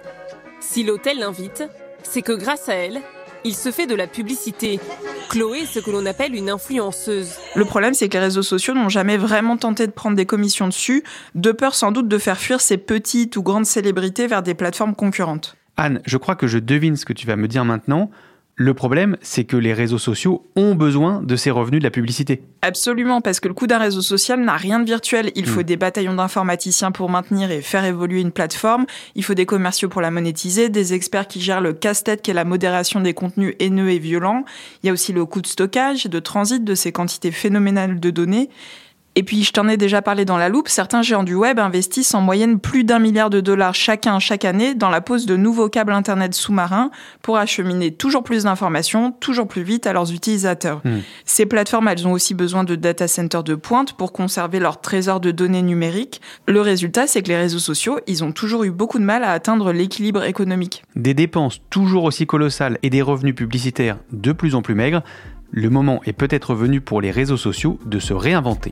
Si 0.59 0.83
l'hôtel 0.83 1.19
l'invite, 1.19 1.63
c'est 2.03 2.21
que 2.21 2.33
grâce 2.33 2.69
à 2.69 2.73
elle, 2.73 3.01
il 3.45 3.55
se 3.55 3.71
fait 3.71 3.87
de 3.87 3.95
la 3.95 4.07
publicité. 4.07 4.79
Chloé 5.29 5.59
est 5.59 5.65
ce 5.65 5.79
que 5.79 5.91
l'on 5.91 6.05
appelle 6.05 6.35
une 6.35 6.49
influenceuse. 6.49 7.31
Le 7.55 7.65
problème, 7.65 7.93
c'est 7.93 8.09
que 8.09 8.13
les 8.13 8.23
réseaux 8.23 8.43
sociaux 8.43 8.73
n'ont 8.73 8.89
jamais 8.89 9.17
vraiment 9.17 9.57
tenté 9.57 9.87
de 9.87 9.91
prendre 9.91 10.17
des 10.17 10.25
commissions 10.25 10.67
dessus, 10.67 11.03
de 11.35 11.51
peur 11.51 11.75
sans 11.75 11.91
doute 11.91 12.07
de 12.07 12.17
faire 12.17 12.37
fuir 12.37 12.61
ces 12.61 12.77
petites 12.77 13.37
ou 13.37 13.43
grandes 13.43 13.65
célébrités 13.65 14.27
vers 14.27 14.43
des 14.43 14.55
plateformes 14.55 14.95
concurrentes. 14.95 15.55
Anne, 15.77 16.01
je 16.05 16.17
crois 16.17 16.35
que 16.35 16.47
je 16.47 16.57
devine 16.57 16.97
ce 16.97 17.05
que 17.05 17.13
tu 17.13 17.25
vas 17.25 17.37
me 17.37 17.47
dire 17.47 17.63
maintenant. 17.63 18.11
Le 18.61 18.73
problème, 18.73 19.15
c'est 19.21 19.45
que 19.45 19.55
les 19.55 19.73
réseaux 19.73 19.97
sociaux 19.97 20.43
ont 20.57 20.75
besoin 20.75 21.21
de 21.23 21.37
ces 21.37 21.49
revenus 21.49 21.79
de 21.79 21.85
la 21.85 21.91
publicité. 21.91 22.43
Absolument, 22.61 23.21
parce 23.21 23.39
que 23.39 23.47
le 23.47 23.53
coût 23.53 23.67
d'un 23.67 23.77
réseau 23.77 24.01
social 24.01 24.41
n'a 24.41 24.57
rien 24.57 24.81
de 24.81 24.85
virtuel. 24.85 25.31
Il 25.35 25.45
faut 25.45 25.61
hmm. 25.61 25.63
des 25.63 25.77
bataillons 25.77 26.13
d'informaticiens 26.13 26.91
pour 26.91 27.09
maintenir 27.09 27.51
et 27.51 27.61
faire 27.61 27.85
évoluer 27.85 28.19
une 28.19 28.33
plateforme. 28.33 28.85
Il 29.15 29.23
faut 29.23 29.33
des 29.33 29.45
commerciaux 29.45 29.87
pour 29.87 30.01
la 30.01 30.11
monétiser, 30.11 30.67
des 30.67 30.93
experts 30.93 31.29
qui 31.29 31.39
gèrent 31.39 31.61
le 31.61 31.71
casse-tête 31.71 32.21
qui 32.21 32.31
est 32.31 32.33
la 32.33 32.43
modération 32.43 32.99
des 32.99 33.13
contenus 33.13 33.55
haineux 33.61 33.91
et 33.91 33.99
violents. 33.99 34.43
Il 34.83 34.87
y 34.87 34.89
a 34.89 34.93
aussi 34.93 35.13
le 35.13 35.25
coût 35.25 35.39
de 35.39 35.47
stockage, 35.47 36.07
de 36.07 36.19
transit 36.19 36.61
de 36.61 36.75
ces 36.75 36.91
quantités 36.91 37.31
phénoménales 37.31 38.01
de 38.01 38.09
données. 38.09 38.49
Et 39.19 39.23
puis, 39.23 39.43
je 39.43 39.51
t'en 39.51 39.67
ai 39.67 39.75
déjà 39.75 40.01
parlé 40.01 40.23
dans 40.23 40.37
la 40.37 40.47
loupe, 40.47 40.69
certains 40.69 41.01
géants 41.01 41.23
du 41.23 41.35
web 41.35 41.59
investissent 41.59 42.13
en 42.15 42.21
moyenne 42.21 42.57
plus 42.57 42.85
d'un 42.85 42.99
milliard 42.99 43.29
de 43.29 43.41
dollars 43.41 43.75
chacun 43.75 44.17
chaque 44.17 44.45
année 44.45 44.75
dans 44.75 44.89
la 44.89 45.01
pose 45.01 45.25
de 45.25 45.35
nouveaux 45.35 45.67
câbles 45.67 45.91
Internet 45.91 46.33
sous-marins 46.33 46.89
pour 47.21 47.35
acheminer 47.35 47.91
toujours 47.91 48.23
plus 48.23 48.45
d'informations, 48.45 49.11
toujours 49.11 49.49
plus 49.49 49.63
vite 49.63 49.87
à 49.87 49.91
leurs 49.91 50.13
utilisateurs. 50.13 50.79
Hmm. 50.85 50.99
Ces 51.25 51.45
plateformes, 51.45 51.89
elles 51.89 52.07
ont 52.07 52.13
aussi 52.13 52.33
besoin 52.33 52.63
de 52.63 52.75
data 52.75 53.09
centers 53.09 53.43
de 53.43 53.55
pointe 53.55 53.91
pour 53.91 54.13
conserver 54.13 54.61
leur 54.61 54.79
trésor 54.79 55.19
de 55.19 55.31
données 55.31 55.63
numériques. 55.63 56.21
Le 56.47 56.61
résultat, 56.61 57.05
c'est 57.05 57.21
que 57.21 57.27
les 57.27 57.35
réseaux 57.35 57.59
sociaux, 57.59 57.99
ils 58.07 58.23
ont 58.23 58.31
toujours 58.31 58.63
eu 58.63 58.71
beaucoup 58.71 58.99
de 58.99 59.03
mal 59.03 59.25
à 59.25 59.33
atteindre 59.33 59.73
l'équilibre 59.73 60.23
économique. 60.23 60.81
Des 60.95 61.13
dépenses 61.13 61.59
toujours 61.69 62.05
aussi 62.05 62.25
colossales 62.25 62.77
et 62.83 62.89
des 62.89 63.01
revenus 63.01 63.35
publicitaires 63.35 63.97
de 64.13 64.31
plus 64.31 64.55
en 64.55 64.61
plus 64.61 64.75
maigres, 64.75 65.03
le 65.51 65.69
moment 65.69 65.99
est 66.05 66.13
peut-être 66.13 66.55
venu 66.55 66.79
pour 66.79 67.01
les 67.01 67.11
réseaux 67.11 67.35
sociaux 67.35 67.79
de 67.85 67.99
se 67.99 68.13
réinventer. 68.13 68.71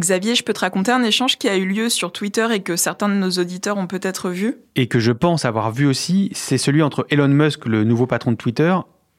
Xavier, 0.00 0.34
je 0.34 0.42
peux 0.42 0.52
te 0.52 0.60
raconter 0.60 0.90
un 0.92 1.02
échange 1.02 1.36
qui 1.38 1.48
a 1.48 1.56
eu 1.56 1.64
lieu 1.66 1.88
sur 1.88 2.12
Twitter 2.12 2.46
et 2.52 2.60
que 2.60 2.74
certains 2.76 3.08
de 3.08 3.14
nos 3.14 3.30
auditeurs 3.30 3.76
ont 3.76 3.86
peut-être 3.86 4.30
vu? 4.30 4.56
Et 4.76 4.86
que 4.88 4.98
je 4.98 5.12
pense 5.12 5.44
avoir 5.44 5.70
vu 5.70 5.86
aussi, 5.86 6.30
c'est 6.34 6.58
celui 6.58 6.82
entre 6.82 7.06
Elon 7.10 7.28
Musk, 7.28 7.66
le 7.66 7.84
nouveau 7.84 8.06
patron 8.06 8.32
de 8.32 8.36
Twitter, 8.36 8.74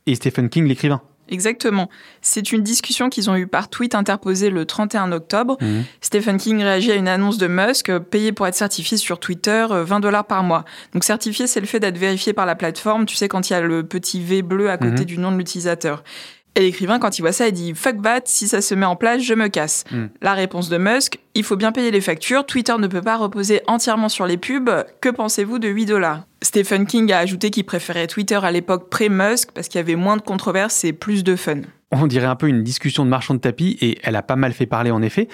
et 0.08 0.16
Stephen 0.16 0.50
King, 0.50 0.66
l'écrivain. 0.68 1.02
Exactement. 1.30 1.90
C'est 2.22 2.52
une 2.52 2.62
discussion 2.62 3.10
qu'ils 3.10 3.30
ont 3.30 3.38
eue 3.38 3.48
par 3.48 3.70
tweet 3.70 3.96
interposé 3.96 4.50
le 4.50 4.66
31 4.66 5.14
octobre. 5.14 5.56
Mhm. 5.62 5.84
Stephen 6.02 6.38
King 6.38 6.62
réagit 6.62 6.92
à 6.92 6.96
une 6.96 7.08
annonce 7.08 7.38
de 7.38 7.48
Musk, 7.48 7.88
euh, 7.90 8.00
payé 8.02 8.34
pour 8.34 8.48
être 8.48 8.56
certifié 8.56 8.98
sur 8.98 9.18
Twitter, 9.18 9.66
euh, 9.72 9.86
20 9.86 10.02
dollars 10.02 10.26
par 10.26 10.44
mois. 10.44 10.66
Donc 10.94 11.06
certifié, 11.06 11.48
c'est 11.48 11.62
le 11.62 11.68
fait 11.68 11.80
d'être 11.80 11.98
vérifié 11.98 12.34
par 12.34 12.46
la 12.46 12.56
plateforme. 12.56 13.06
Tu 13.06 13.16
sais, 13.16 13.30
quand 13.30 13.50
il 13.50 13.54
y 13.54 13.56
a 13.56 13.62
le 13.62 13.84
petit 13.84 14.22
V 14.22 14.42
bleu 14.42 14.70
à 14.70 14.78
côté 14.78 15.02
Mhm. 15.02 15.06
du 15.06 15.18
nom 15.20 15.32
de 15.32 15.38
l'utilisateur. 15.38 16.04
Et 16.56 16.62
l'écrivain, 16.62 17.00
quand 17.00 17.18
il 17.18 17.22
voit 17.22 17.32
ça, 17.32 17.48
il 17.48 17.54
dit 17.54 17.74
Fuck 17.74 18.02
that, 18.02 18.22
si 18.26 18.48
ça 18.48 18.62
se 18.62 18.76
met 18.76 18.86
en 18.86 18.96
place, 18.96 19.22
je 19.22 19.34
me 19.34 19.48
casse. 19.48 19.86
Mm. 19.92 20.06
La 20.22 20.34
réponse 20.34 20.70
de 20.70 20.78
Musk 20.78 21.20
Il 21.34 21.44
faut 21.44 21.56
bien 21.56 21.72
payer 21.72 21.92
les 21.92 22.02
factures, 22.02 22.46
Twitter 22.46 22.74
ne 22.78 22.88
peut 22.88 23.02
pas 23.02 23.18
reposer 23.18 23.62
entièrement 23.68 24.10
sur 24.10 24.26
les 24.26 24.38
pubs. 24.38 24.70
Que 25.00 25.10
pensez-vous 25.10 25.60
de 25.60 25.70
8 25.70 25.86
dollars? 25.86 26.26
Stephen 26.42 26.86
King 26.86 27.12
a 27.12 27.20
ajouté 27.20 27.52
qu'il 27.52 27.64
préférait 27.64 28.08
Twitter 28.08 28.40
à 28.42 28.52
l'époque 28.52 28.90
pré-Musk 28.90 29.52
parce 29.54 29.70
qu'il 29.70 29.80
y 29.80 29.84
avait 29.84 29.96
moins 29.96 30.18
de 30.18 30.22
controverses 30.22 30.84
et 30.84 30.92
plus 30.92 31.24
de 31.24 31.36
fun. 31.36 31.62
On 31.92 32.08
dirait 32.08 32.28
un 32.28 32.36
peu 32.36 32.48
une 32.48 32.64
discussion 32.64 33.06
de 33.06 33.10
marchand 33.10 33.34
de 33.34 33.40
tapis 33.40 33.78
et 33.82 33.98
elle 34.04 34.16
a 34.16 34.22
pas 34.22 34.36
mal 34.36 34.54
fait 34.54 34.66
parler 34.66 34.92
en 34.92 35.02
effet. 35.02 35.28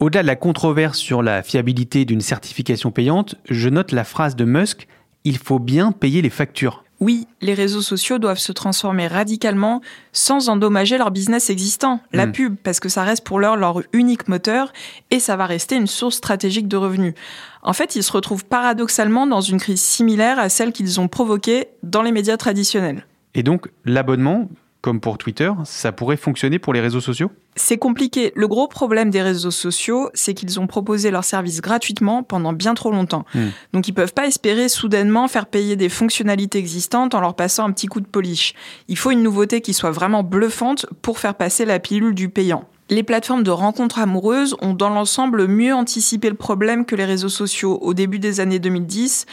Au-delà 0.00 0.22
de 0.22 0.26
la 0.26 0.36
controverse 0.36 0.98
sur 0.98 1.22
la 1.22 1.42
fiabilité 1.42 2.04
d'une 2.04 2.20
certification 2.20 2.90
payante, 2.90 3.36
je 3.48 3.68
note 3.68 3.92
la 3.92 4.04
phrase 4.04 4.34
de 4.34 4.44
Musk 4.44 4.88
il 5.24 5.38
faut 5.38 5.58
bien 5.58 5.90
payer 5.90 6.22
les 6.22 6.30
factures. 6.30 6.83
Oui, 7.00 7.26
les 7.40 7.54
réseaux 7.54 7.82
sociaux 7.82 8.18
doivent 8.18 8.38
se 8.38 8.52
transformer 8.52 9.08
radicalement 9.08 9.80
sans 10.12 10.48
endommager 10.48 10.96
leur 10.96 11.10
business 11.10 11.50
existant, 11.50 12.00
la 12.12 12.26
Mm. 12.26 12.32
pub, 12.32 12.56
parce 12.62 12.80
que 12.80 12.88
ça 12.88 13.02
reste 13.02 13.24
pour 13.24 13.40
l'heure 13.40 13.56
leur 13.56 13.82
unique 13.92 14.28
moteur 14.28 14.72
et 15.10 15.18
ça 15.20 15.36
va 15.36 15.46
rester 15.46 15.74
une 15.76 15.86
source 15.88 16.16
stratégique 16.16 16.68
de 16.68 16.76
revenus. 16.76 17.14
En 17.62 17.72
fait, 17.72 17.96
ils 17.96 18.02
se 18.02 18.12
retrouvent 18.12 18.44
paradoxalement 18.44 19.26
dans 19.26 19.40
une 19.40 19.58
crise 19.58 19.82
similaire 19.82 20.38
à 20.38 20.48
celle 20.48 20.72
qu'ils 20.72 21.00
ont 21.00 21.08
provoquée 21.08 21.68
dans 21.82 22.02
les 22.02 22.12
médias 22.12 22.36
traditionnels. 22.36 23.06
Et 23.34 23.42
donc 23.42 23.68
l'abonnement, 23.84 24.48
comme 24.84 25.00
pour 25.00 25.16
Twitter, 25.16 25.50
ça 25.64 25.92
pourrait 25.92 26.18
fonctionner 26.18 26.58
pour 26.58 26.74
les 26.74 26.80
réseaux 26.82 27.00
sociaux? 27.00 27.30
C'est 27.56 27.78
compliqué. 27.78 28.34
Le 28.36 28.46
gros 28.46 28.68
problème 28.68 29.08
des 29.08 29.22
réseaux 29.22 29.50
sociaux, 29.50 30.10
c'est 30.12 30.34
qu'ils 30.34 30.60
ont 30.60 30.66
proposé 30.66 31.10
leurs 31.10 31.24
services 31.24 31.62
gratuitement 31.62 32.22
pendant 32.22 32.52
bien 32.52 32.74
trop 32.74 32.90
longtemps. 32.90 33.24
Hmm. 33.34 33.48
Donc 33.72 33.88
ils 33.88 33.94
peuvent 33.94 34.12
pas 34.12 34.26
espérer 34.26 34.68
soudainement 34.68 35.26
faire 35.26 35.46
payer 35.46 35.76
des 35.76 35.88
fonctionnalités 35.88 36.58
existantes 36.58 37.14
en 37.14 37.20
leur 37.20 37.34
passant 37.34 37.64
un 37.64 37.72
petit 37.72 37.86
coup 37.86 38.02
de 38.02 38.06
polish. 38.06 38.52
Il 38.88 38.98
faut 38.98 39.10
une 39.10 39.22
nouveauté 39.22 39.62
qui 39.62 39.72
soit 39.72 39.90
vraiment 39.90 40.22
bluffante 40.22 40.84
pour 41.00 41.18
faire 41.18 41.34
passer 41.34 41.64
la 41.64 41.78
pilule 41.78 42.14
du 42.14 42.28
payant. 42.28 42.68
Les 42.90 43.02
plateformes 43.02 43.42
de 43.42 43.50
rencontres 43.50 43.98
amoureuses 43.98 44.54
ont 44.60 44.74
dans 44.74 44.90
l'ensemble 44.90 45.48
mieux 45.48 45.74
anticipé 45.74 46.28
le 46.28 46.34
problème 46.34 46.84
que 46.84 46.94
les 46.94 47.06
réseaux 47.06 47.30
sociaux 47.30 47.78
au 47.80 47.94
début 47.94 48.18
des 48.18 48.40
années 48.40 48.58
2010. 48.58 49.24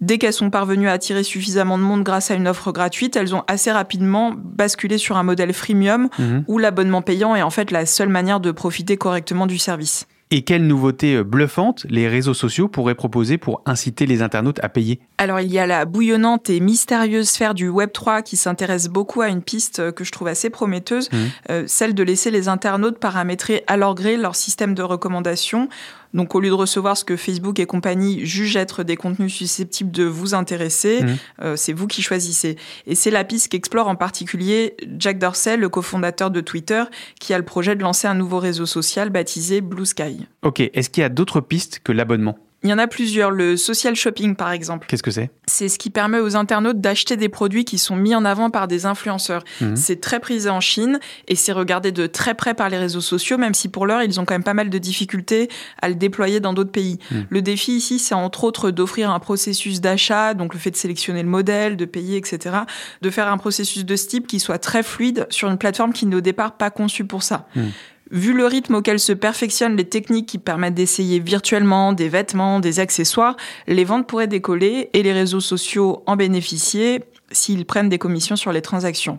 Dès 0.00 0.18
qu'elles 0.18 0.32
sont 0.34 0.50
parvenues 0.50 0.88
à 0.88 0.92
attirer 0.92 1.22
suffisamment 1.22 1.78
de 1.78 1.82
monde 1.82 2.02
grâce 2.04 2.30
à 2.30 2.34
une 2.34 2.48
offre 2.48 2.70
gratuite, 2.70 3.16
elles 3.16 3.34
ont 3.34 3.44
assez 3.48 3.72
rapidement 3.72 4.32
basculé 4.36 4.98
sur 4.98 5.16
un 5.16 5.22
modèle 5.22 5.52
freemium 5.54 6.08
Mhm. 6.18 6.44
où 6.48 6.58
l'abonnement 6.58 7.00
payant 7.02 7.34
est 7.34 7.42
en 7.42 7.50
fait 7.50 7.70
la 7.70 7.86
seule 7.86 8.08
manière 8.10 8.40
de 8.40 8.50
profiter 8.50 8.96
correctement 8.98 9.46
du 9.46 9.56
service. 9.58 10.06
Et 10.32 10.42
quelle 10.42 10.66
nouveauté 10.66 11.14
euh, 11.14 11.22
bluffante 11.22 11.86
les 11.88 12.08
réseaux 12.08 12.34
sociaux 12.34 12.66
pourraient 12.66 12.96
proposer 12.96 13.38
pour 13.38 13.62
inciter 13.64 14.06
les 14.06 14.22
internautes 14.22 14.58
à 14.60 14.68
payer? 14.68 14.98
Alors 15.18 15.38
il 15.38 15.52
y 15.52 15.58
a 15.60 15.68
la 15.68 15.84
bouillonnante 15.84 16.50
et 16.50 16.58
mystérieuse 16.58 17.28
sphère 17.28 17.54
du 17.54 17.70
Web3 17.70 18.24
qui 18.24 18.36
s'intéresse 18.36 18.88
beaucoup 18.88 19.20
à 19.20 19.28
une 19.28 19.40
piste 19.40 19.78
euh, 19.78 19.92
que 19.92 20.02
je 20.02 20.10
trouve 20.10 20.26
assez 20.26 20.50
prometteuse, 20.50 21.08
Mhm. 21.12 21.18
euh, 21.50 21.64
celle 21.68 21.94
de 21.94 22.02
laisser 22.02 22.32
les 22.32 22.48
internautes 22.48 22.98
paramétrer 22.98 23.62
à 23.68 23.76
leur 23.76 23.94
gré 23.94 24.16
leur 24.16 24.34
système 24.34 24.74
de 24.74 24.82
recommandation. 24.82 25.68
Donc 26.14 26.34
au 26.34 26.40
lieu 26.40 26.48
de 26.48 26.54
recevoir 26.54 26.96
ce 26.96 27.04
que 27.04 27.16
Facebook 27.16 27.58
et 27.58 27.66
compagnie 27.66 28.24
jugent 28.26 28.56
être 28.56 28.82
des 28.84 28.96
contenus 28.96 29.34
susceptibles 29.34 29.90
de 29.90 30.04
vous 30.04 30.34
intéresser, 30.34 31.02
Mhm. 31.02 31.16
euh, 31.42 31.56
c'est 31.56 31.72
vous 31.72 31.86
qui 31.86 32.02
choisissez. 32.02 32.56
Et 32.86 32.94
c'est 32.94 33.10
la 33.10 33.24
piste 33.24 33.48
qu'explore 33.48 33.88
en 33.88 33.96
particulier 33.96 34.76
Jack 34.98 35.18
Dorsey, 35.18 35.56
le 35.56 35.68
cofondateur 35.68 36.30
de 36.30 36.40
Twitter, 36.40 36.84
qui 37.20 37.34
a 37.34 37.38
le 37.38 37.44
projet 37.44 37.76
de 37.76 37.82
lancer 37.82 38.06
un 38.08 38.14
nouveau 38.14 38.38
réseau 38.38 38.66
social 38.66 39.10
baptisé 39.10 39.60
Blue 39.60 39.86
Sky. 39.86 40.26
Ok, 40.42 40.60
est-ce 40.60 40.90
qu'il 40.90 41.00
y 41.02 41.04
a 41.04 41.08
d'autres 41.08 41.40
pistes 41.40 41.80
que 41.82 41.92
l'abonnement? 41.92 42.38
Il 42.66 42.70
y 42.70 42.72
en 42.72 42.78
a 42.78 42.88
plusieurs, 42.88 43.30
le 43.30 43.56
social 43.56 43.94
shopping 43.94 44.34
par 44.34 44.50
exemple. 44.50 44.88
Qu'est-ce 44.88 45.02
que 45.04 45.12
c'est? 45.12 45.30
C'est 45.46 45.68
ce 45.68 45.78
qui 45.78 45.88
permet 45.88 46.18
aux 46.18 46.34
internautes 46.34 46.80
d'acheter 46.80 47.16
des 47.16 47.28
produits 47.28 47.64
qui 47.64 47.78
sont 47.78 47.94
mis 47.94 48.12
en 48.12 48.24
avant 48.24 48.50
par 48.50 48.66
des 48.66 48.86
influenceurs. 48.86 49.44
Mhm. 49.60 49.76
C'est 49.76 50.00
très 50.00 50.18
prisé 50.18 50.50
en 50.50 50.60
Chine 50.60 50.98
et 51.28 51.36
c'est 51.36 51.52
regardé 51.52 51.92
de 51.92 52.08
très 52.08 52.34
près 52.34 52.54
par 52.54 52.68
les 52.68 52.76
réseaux 52.76 53.00
sociaux, 53.00 53.38
même 53.38 53.54
si 53.54 53.68
pour 53.68 53.86
l'heure, 53.86 54.02
ils 54.02 54.18
ont 54.18 54.24
quand 54.24 54.34
même 54.34 54.42
pas 54.42 54.52
mal 54.52 54.68
de 54.68 54.78
difficultés 54.78 55.48
à 55.80 55.88
le 55.88 55.94
déployer 55.94 56.40
dans 56.40 56.54
d'autres 56.54 56.72
pays. 56.72 56.98
Mhm. 57.12 57.26
Le 57.30 57.40
défi 57.40 57.76
ici, 57.76 58.00
c'est 58.00 58.16
entre 58.16 58.42
autres 58.42 58.72
d'offrir 58.72 59.12
un 59.12 59.20
processus 59.20 59.80
d'achat, 59.80 60.34
donc 60.34 60.52
le 60.52 60.58
fait 60.58 60.72
de 60.72 60.76
sélectionner 60.76 61.22
le 61.22 61.28
modèle, 61.28 61.76
de 61.76 61.84
payer, 61.84 62.16
etc., 62.16 62.56
de 63.00 63.10
faire 63.10 63.28
un 63.28 63.38
processus 63.38 63.84
de 63.84 63.94
ce 63.94 64.08
type 64.08 64.26
qui 64.26 64.40
soit 64.40 64.58
très 64.58 64.82
fluide 64.82 65.28
sur 65.30 65.48
une 65.48 65.58
plateforme 65.58 65.92
qui 65.92 66.04
n'est 66.06 66.16
au 66.16 66.20
départ 66.20 66.56
pas 66.56 66.70
conçue 66.70 67.04
pour 67.04 67.22
ça. 67.22 67.46
Mhm. 67.54 67.70
Vu 68.10 68.32
le 68.32 68.46
rythme 68.46 68.76
auquel 68.76 69.00
se 69.00 69.12
perfectionnent 69.12 69.76
les 69.76 69.84
techniques 69.84 70.26
qui 70.26 70.38
permettent 70.38 70.74
d'essayer 70.74 71.18
virtuellement 71.18 71.92
des 71.92 72.08
vêtements, 72.08 72.60
des 72.60 72.78
accessoires, 72.78 73.36
les 73.66 73.84
ventes 73.84 74.06
pourraient 74.06 74.28
décoller 74.28 74.90
et 74.92 75.02
les 75.02 75.12
réseaux 75.12 75.40
sociaux 75.40 76.02
en 76.06 76.14
bénéficier 76.14 77.02
s'ils 77.32 77.66
prennent 77.66 77.88
des 77.88 77.98
commissions 77.98 78.36
sur 78.36 78.52
les 78.52 78.62
transactions. 78.62 79.18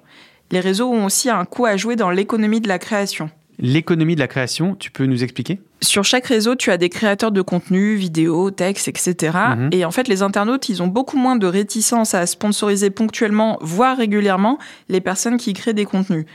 Les 0.51 0.61
réseaux 0.61 0.89
ont 0.89 1.05
aussi 1.05 1.29
un 1.29 1.43
coût 1.43 1.65
à 1.65 1.75
jouer 1.75 1.97
dans 1.97 2.09
l'économie 2.09 2.61
de 2.61 2.69
la 2.69 2.79
création. 2.79 3.29
L'économie 3.59 4.13
de 4.13 4.19
la 4.19 4.27
création, 4.27 4.75
tu 4.75 4.91
peux 4.91 5.05
nous 5.05 5.23
expliquer? 5.23 5.59
Sur 5.81 6.03
chaque 6.03 6.27
réseau, 6.27 6.55
tu 6.55 6.69
as 6.69 6.77
des 6.77 6.89
créateurs 6.89 7.31
de 7.31 7.41
contenu, 7.41 7.95
vidéos, 7.95 8.51
textes, 8.51 8.87
etc. 8.87 9.35
Mhm. 9.57 9.69
Et 9.71 9.83
en 9.83 9.89
fait, 9.89 10.07
les 10.07 10.21
internautes, 10.21 10.69
ils 10.69 10.83
ont 10.83 10.87
beaucoup 10.87 11.17
moins 11.17 11.35
de 11.35 11.47
réticence 11.47 12.13
à 12.13 12.27
sponsoriser 12.27 12.91
ponctuellement, 12.91 13.57
voire 13.61 13.97
régulièrement, 13.97 14.59
les 14.89 15.01
personnes 15.01 15.37
qui 15.37 15.53
créent 15.53 15.73
des 15.73 15.85
contenus. 15.85 16.25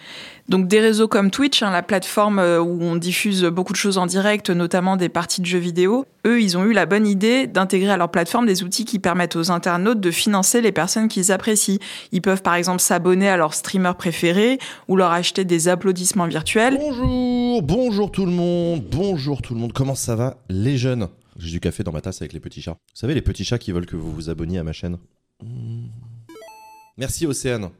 Donc 0.52 0.68
des 0.68 0.80
réseaux 0.80 1.08
comme 1.08 1.30
Twitch, 1.30 1.62
hein, 1.62 1.70
la 1.70 1.82
plateforme 1.82 2.38
euh, 2.38 2.60
où 2.60 2.82
on 2.82 2.96
diffuse 2.96 3.42
beaucoup 3.44 3.72
de 3.72 3.78
choses 3.78 3.96
en 3.96 4.04
direct, 4.04 4.50
notamment 4.50 4.98
des 4.98 5.08
parties 5.08 5.40
de 5.40 5.46
jeux 5.46 5.58
vidéo, 5.58 6.04
eux, 6.26 6.42
ils 6.42 6.58
ont 6.58 6.64
eu 6.64 6.74
la 6.74 6.84
bonne 6.84 7.06
idée 7.06 7.46
d'intégrer 7.46 7.90
à 7.90 7.96
leur 7.96 8.10
plateforme 8.10 8.44
des 8.44 8.62
outils 8.62 8.84
qui 8.84 8.98
permettent 8.98 9.34
aux 9.34 9.50
internautes 9.50 10.00
de 10.00 10.10
financer 10.10 10.60
les 10.60 10.70
personnes 10.70 11.08
qu'ils 11.08 11.32
apprécient. 11.32 11.78
Ils 12.12 12.20
peuvent 12.20 12.42
par 12.42 12.54
exemple 12.54 12.82
s'abonner 12.82 13.30
à 13.30 13.38
leur 13.38 13.54
streamer 13.54 13.92
préféré 13.96 14.58
ou 14.88 14.96
leur 14.96 15.12
acheter 15.12 15.46
des 15.46 15.68
applaudissements 15.68 16.26
virtuels. 16.26 16.76
Bonjour, 16.78 17.62
bonjour 17.62 18.12
tout 18.12 18.26
le 18.26 18.32
monde, 18.32 18.84
bonjour 18.90 19.40
tout 19.40 19.54
le 19.54 19.60
monde, 19.60 19.72
comment 19.72 19.94
ça 19.94 20.16
va 20.16 20.36
les 20.50 20.76
jeunes? 20.76 21.08
J'ai 21.38 21.52
du 21.52 21.60
café 21.60 21.82
dans 21.82 21.92
ma 21.92 22.02
tasse 22.02 22.20
avec 22.20 22.34
les 22.34 22.40
petits 22.40 22.60
chats. 22.60 22.72
Vous 22.72 23.00
savez 23.00 23.14
les 23.14 23.22
petits 23.22 23.46
chats 23.46 23.56
qui 23.56 23.72
veulent 23.72 23.86
que 23.86 23.96
vous 23.96 24.12
vous 24.12 24.28
abonniez 24.28 24.58
à 24.58 24.64
ma 24.64 24.72
chaîne? 24.74 24.98
Merci 26.98 27.26
Océane, 27.26 27.70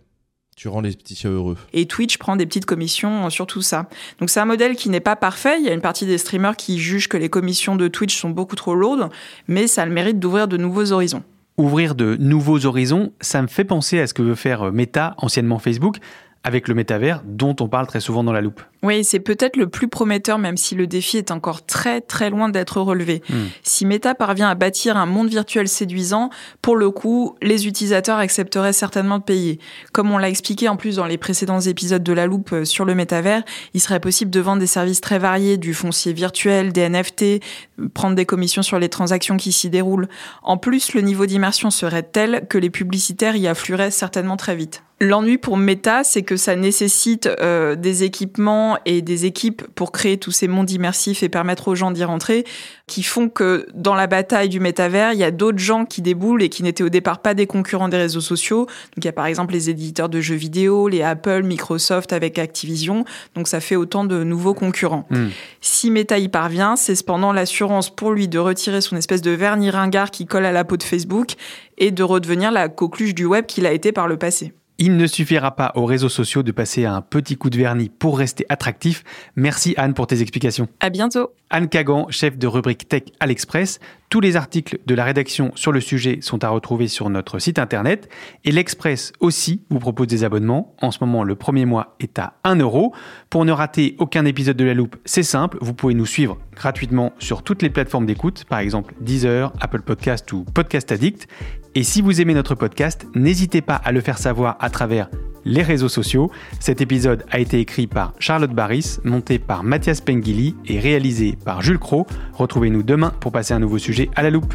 tu 0.56 0.68
rends 0.68 0.80
les 0.80 0.92
petits 0.92 1.16
chats 1.16 1.28
heureux. 1.28 1.56
Et 1.72 1.86
Twitch 1.86 2.18
prend 2.18 2.36
des 2.36 2.46
petites 2.46 2.66
commissions 2.66 3.30
sur 3.30 3.46
tout 3.46 3.62
ça. 3.62 3.88
Donc 4.20 4.30
c'est 4.30 4.40
un 4.40 4.44
modèle 4.44 4.76
qui 4.76 4.90
n'est 4.90 5.00
pas 5.00 5.16
parfait. 5.16 5.56
Il 5.58 5.64
y 5.64 5.68
a 5.68 5.72
une 5.72 5.80
partie 5.80 6.06
des 6.06 6.18
streamers 6.18 6.56
qui 6.56 6.78
jugent 6.78 7.08
que 7.08 7.16
les 7.16 7.28
commissions 7.28 7.74
de 7.76 7.88
Twitch 7.88 8.18
sont 8.18 8.30
beaucoup 8.30 8.56
trop 8.56 8.74
lourdes, 8.74 9.08
mais 9.48 9.66
ça 9.66 9.82
a 9.82 9.86
le 9.86 9.92
mérite 9.92 10.18
d'ouvrir 10.18 10.48
de 10.48 10.56
nouveaux 10.56 10.92
horizons. 10.92 11.22
Ouvrir 11.58 11.94
de 11.94 12.16
nouveaux 12.16 12.64
horizons, 12.64 13.12
ça 13.20 13.42
me 13.42 13.46
fait 13.46 13.64
penser 13.64 13.98
à 13.98 14.06
ce 14.06 14.14
que 14.14 14.22
veut 14.22 14.34
faire 14.34 14.62
euh, 14.62 14.70
Meta, 14.70 15.14
anciennement 15.18 15.58
Facebook, 15.58 15.98
avec 16.44 16.66
le 16.66 16.74
métavers 16.74 17.22
dont 17.24 17.54
on 17.60 17.68
parle 17.68 17.86
très 17.86 18.00
souvent 18.00 18.24
dans 18.24 18.32
la 18.32 18.40
loupe. 18.40 18.62
Oui, 18.82 19.04
c'est 19.04 19.20
peut-être 19.20 19.56
le 19.56 19.68
plus 19.68 19.86
prometteur, 19.86 20.38
même 20.38 20.56
si 20.56 20.74
le 20.74 20.88
défi 20.88 21.16
est 21.16 21.30
encore 21.30 21.64
très 21.64 22.00
très 22.00 22.30
loin 22.30 22.48
d'être 22.48 22.80
relevé. 22.80 23.22
Hmm. 23.28 23.44
Si 23.62 23.86
Meta 23.86 24.16
parvient 24.16 24.48
à 24.48 24.56
bâtir 24.56 24.96
un 24.96 25.06
monde 25.06 25.28
virtuel 25.28 25.68
séduisant, 25.68 26.30
pour 26.60 26.74
le 26.74 26.90
coup, 26.90 27.36
les 27.42 27.68
utilisateurs 27.68 28.18
accepteraient 28.18 28.72
certainement 28.72 29.18
de 29.18 29.22
payer. 29.22 29.60
Comme 29.92 30.10
on 30.10 30.18
l'a 30.18 30.28
expliqué 30.28 30.68
en 30.68 30.76
plus 30.76 30.96
dans 30.96 31.06
les 31.06 31.16
précédents 31.16 31.60
épisodes 31.60 32.02
de 32.02 32.12
la 32.12 32.26
loupe 32.26 32.52
euh, 32.52 32.64
sur 32.64 32.84
le 32.84 32.96
métavers, 32.96 33.44
il 33.72 33.80
serait 33.80 34.00
possible 34.00 34.32
de 34.32 34.40
vendre 34.40 34.58
des 34.58 34.66
services 34.66 35.00
très 35.00 35.20
variés, 35.20 35.58
du 35.58 35.74
foncier 35.74 36.12
virtuel, 36.12 36.72
des 36.72 36.88
NFT, 36.88 37.22
euh, 37.22 37.88
prendre 37.94 38.16
des 38.16 38.26
commissions 38.26 38.62
sur 38.62 38.80
les 38.80 38.88
transactions 38.88 39.36
qui 39.36 39.52
s'y 39.52 39.70
déroulent. 39.70 40.08
En 40.42 40.56
plus, 40.56 40.92
le 40.94 41.02
niveau 41.02 41.26
d'immersion 41.26 41.70
serait 41.70 42.02
tel 42.02 42.46
que 42.48 42.58
les 42.58 42.70
publicitaires 42.70 43.36
y 43.36 43.46
afflueraient 43.46 43.92
certainement 43.92 44.36
très 44.36 44.56
vite. 44.56 44.82
L'ennui 45.00 45.36
pour 45.36 45.56
Meta, 45.56 46.04
c'est 46.04 46.22
que 46.22 46.36
ça 46.36 46.54
nécessite 46.54 47.26
euh, 47.26 47.74
des 47.74 48.04
équipements 48.04 48.78
et 48.86 49.02
des 49.02 49.26
équipes 49.26 49.62
pour 49.74 49.90
créer 49.90 50.16
tous 50.16 50.30
ces 50.30 50.46
mondes 50.46 50.70
immersifs 50.70 51.24
et 51.24 51.28
permettre 51.28 51.66
aux 51.66 51.74
gens 51.74 51.90
d'y 51.90 52.04
rentrer, 52.04 52.44
qui 52.86 53.02
font 53.02 53.28
que 53.28 53.66
dans 53.74 53.96
la 53.96 54.06
bataille 54.06 54.48
du 54.48 54.60
métavers, 54.60 55.12
il 55.12 55.18
y 55.18 55.24
a 55.24 55.32
d'autres 55.32 55.58
gens 55.58 55.86
qui 55.86 56.02
déboulent 56.02 56.42
et 56.44 56.48
qui 56.48 56.62
n'étaient 56.62 56.84
au 56.84 56.88
départ 56.88 57.18
pas 57.18 57.34
des 57.34 57.48
concurrents 57.48 57.88
des 57.88 57.96
réseaux 57.96 58.20
sociaux. 58.20 58.66
Donc 58.66 58.98
il 58.98 59.06
y 59.06 59.08
a 59.08 59.12
par 59.12 59.26
exemple 59.26 59.52
les 59.54 59.70
éditeurs 59.70 60.08
de 60.08 60.20
jeux 60.20 60.36
vidéo, 60.36 60.86
les 60.86 61.02
Apple, 61.02 61.42
Microsoft 61.42 62.12
avec 62.12 62.38
Activision. 62.38 63.04
Donc 63.34 63.48
ça 63.48 63.58
fait 63.58 63.74
autant 63.76 64.04
de 64.04 64.22
nouveaux 64.22 64.54
concurrents. 64.54 65.08
Hmm. 65.10 65.30
Si 65.60 65.90
Meta 65.90 66.18
y 66.18 66.28
parvient, 66.28 66.76
c'est 66.76 66.94
cependant 66.94 67.32
l'assurance 67.32 67.90
pour 67.90 68.12
lui 68.12 68.28
de 68.28 68.38
retirer 68.38 68.80
son 68.80 68.96
espèce 68.96 69.22
de 69.22 69.32
vernis 69.32 69.70
ringard 69.70 70.12
qui 70.12 70.26
colle 70.26 70.46
à 70.46 70.52
la 70.52 70.62
peau 70.62 70.76
de 70.76 70.84
Facebook 70.84 71.32
et 71.76 71.90
de 71.90 72.04
redevenir 72.04 72.52
la 72.52 72.68
coqueluche 72.68 73.14
du 73.14 73.24
web 73.24 73.46
qu'il 73.46 73.66
a 73.66 73.72
été 73.72 73.90
par 73.90 74.06
le 74.06 74.16
passé. 74.16 74.52
Il 74.84 74.96
ne 74.96 75.06
suffira 75.06 75.54
pas 75.54 75.70
aux 75.76 75.84
réseaux 75.84 76.08
sociaux 76.08 76.42
de 76.42 76.50
passer 76.50 76.86
un 76.86 77.02
petit 77.02 77.36
coup 77.36 77.50
de 77.50 77.56
vernis 77.56 77.88
pour 77.88 78.18
rester 78.18 78.44
attractif. 78.48 79.04
Merci 79.36 79.74
Anne 79.76 79.94
pour 79.94 80.08
tes 80.08 80.22
explications. 80.22 80.66
À 80.80 80.90
bientôt. 80.90 81.30
Anne 81.50 81.68
Kagan, 81.68 82.08
chef 82.10 82.36
de 82.36 82.48
rubrique 82.48 82.88
Tech 82.88 83.04
à 83.20 83.28
l'Express. 83.28 83.78
Tous 84.08 84.18
les 84.18 84.34
articles 84.34 84.80
de 84.84 84.94
la 84.96 85.04
rédaction 85.04 85.52
sur 85.54 85.70
le 85.70 85.80
sujet 85.80 86.18
sont 86.20 86.42
à 86.42 86.48
retrouver 86.48 86.88
sur 86.88 87.10
notre 87.10 87.38
site 87.38 87.60
internet. 87.60 88.08
Et 88.44 88.50
l'Express 88.50 89.12
aussi 89.20 89.62
vous 89.70 89.78
propose 89.78 90.08
des 90.08 90.24
abonnements. 90.24 90.74
En 90.82 90.90
ce 90.90 90.98
moment, 91.00 91.22
le 91.22 91.36
premier 91.36 91.64
mois 91.64 91.94
est 92.00 92.18
à 92.18 92.34
1 92.42 92.56
euro. 92.56 92.92
Pour 93.30 93.44
ne 93.44 93.52
rater 93.52 93.94
aucun 94.00 94.24
épisode 94.24 94.56
de 94.56 94.64
La 94.64 94.74
Loupe, 94.74 94.96
c'est 95.04 95.22
simple. 95.22 95.58
Vous 95.60 95.74
pouvez 95.74 95.94
nous 95.94 96.06
suivre 96.06 96.38
gratuitement 96.56 97.12
sur 97.20 97.44
toutes 97.44 97.62
les 97.62 97.70
plateformes 97.70 98.06
d'écoute, 98.06 98.46
par 98.48 98.58
exemple 98.58 98.94
Deezer, 99.00 99.52
Apple 99.60 99.82
Podcast 99.82 100.32
ou 100.32 100.42
Podcast 100.42 100.90
Addict. 100.90 101.28
Et 101.74 101.84
si 101.84 102.02
vous 102.02 102.20
aimez 102.20 102.34
notre 102.34 102.54
podcast, 102.54 103.06
n'hésitez 103.14 103.62
pas 103.62 103.76
à 103.76 103.92
le 103.92 104.02
faire 104.02 104.18
savoir 104.18 104.56
à 104.60 104.68
travers 104.68 105.08
les 105.44 105.62
réseaux 105.62 105.88
sociaux. 105.88 106.30
Cet 106.60 106.82
épisode 106.82 107.24
a 107.30 107.40
été 107.40 107.60
écrit 107.60 107.86
par 107.86 108.12
Charlotte 108.18 108.52
Barris, 108.52 108.98
monté 109.04 109.38
par 109.38 109.64
Mathias 109.64 110.02
Pengili 110.02 110.54
et 110.66 110.78
réalisé 110.78 111.38
par 111.44 111.62
Jules 111.62 111.78
Cro. 111.78 112.06
Retrouvez-nous 112.34 112.82
demain 112.82 113.12
pour 113.20 113.32
passer 113.32 113.54
un 113.54 113.58
nouveau 113.58 113.78
sujet 113.78 114.10
à 114.14 114.22
la 114.22 114.30
loupe. 114.30 114.54